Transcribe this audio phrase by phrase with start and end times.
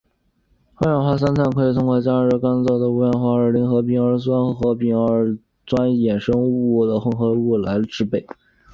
[0.77, 8.25] 二氧化三碳可以通过加热干燥的五氧化二磷和丙二酸或丙二酸酯衍生物的混合物来制备。